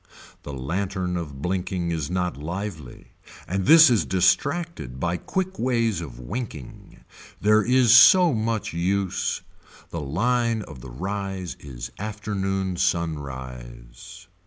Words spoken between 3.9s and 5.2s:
distracted by